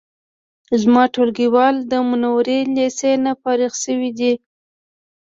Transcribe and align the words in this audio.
زما 0.81 1.03
ټولګیوال 1.13 1.75
د 1.91 1.93
منورې 2.09 2.59
د 2.65 2.69
لیسې 2.77 3.11
نه 3.25 3.31
فارغ 3.41 3.73
شوی 3.83 4.11
دی 4.19 4.33